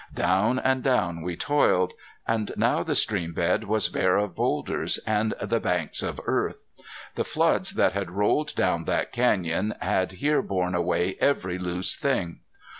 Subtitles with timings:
[0.15, 1.93] Down and down we toiled.
[2.27, 6.65] And now the stream bed was bare of boulders and the banks of earth.
[7.13, 12.39] The floods that had rolled down that canyon had here borne away every loose thing.